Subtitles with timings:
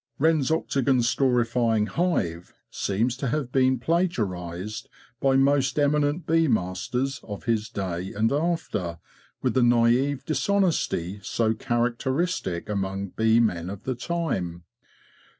[0.17, 4.89] Wren's octagon storifying hive seems to have been plagiarised
[5.19, 8.97] by most eminent bee masters of his day and after
[9.43, 14.63] with the naive dishonesty so character istic among bee men of the time.